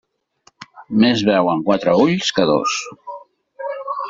Més 1.03 1.21
veuen 1.27 1.61
quatre 1.69 1.95
ulls 2.07 2.33
que 2.39 2.47
dos. 2.53 2.81